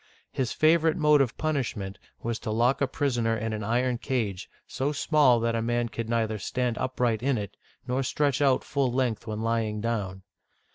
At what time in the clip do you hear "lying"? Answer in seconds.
9.43-9.79